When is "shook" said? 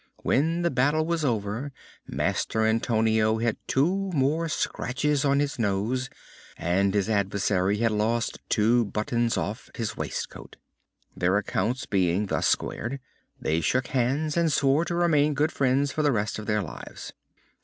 13.61-13.89